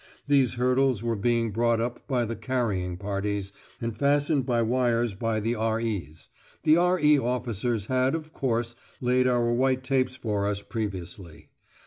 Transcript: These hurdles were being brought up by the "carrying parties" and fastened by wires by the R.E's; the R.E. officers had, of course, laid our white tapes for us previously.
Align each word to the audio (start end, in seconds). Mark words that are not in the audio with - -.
These 0.27 0.55
hurdles 0.55 1.03
were 1.03 1.15
being 1.15 1.51
brought 1.51 1.79
up 1.79 2.07
by 2.07 2.25
the 2.25 2.35
"carrying 2.35 2.97
parties" 2.97 3.53
and 3.79 3.95
fastened 3.95 4.47
by 4.47 4.63
wires 4.63 5.13
by 5.13 5.39
the 5.39 5.53
R.E's; 5.53 6.27
the 6.63 6.75
R.E. 6.75 7.19
officers 7.19 7.85
had, 7.85 8.15
of 8.15 8.33
course, 8.33 8.75
laid 8.99 9.27
our 9.27 9.53
white 9.53 9.83
tapes 9.83 10.15
for 10.15 10.47
us 10.47 10.63
previously. 10.63 11.49